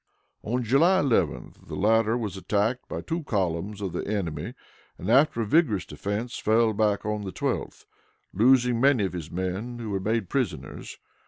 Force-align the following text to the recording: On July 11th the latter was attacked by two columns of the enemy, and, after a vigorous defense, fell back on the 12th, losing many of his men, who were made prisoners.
On 0.41 0.63
July 0.63 0.99
11th 0.99 1.67
the 1.67 1.75
latter 1.75 2.17
was 2.17 2.35
attacked 2.35 2.89
by 2.89 3.01
two 3.01 3.21
columns 3.23 3.81
of 3.81 3.93
the 3.93 4.07
enemy, 4.07 4.55
and, 4.97 5.11
after 5.11 5.41
a 5.41 5.45
vigorous 5.45 5.85
defense, 5.85 6.39
fell 6.39 6.73
back 6.73 7.05
on 7.05 7.21
the 7.21 7.31
12th, 7.31 7.85
losing 8.33 8.81
many 8.81 9.05
of 9.05 9.13
his 9.13 9.29
men, 9.29 9.77
who 9.77 9.91
were 9.91 9.99
made 9.99 10.27
prisoners. 10.27 10.97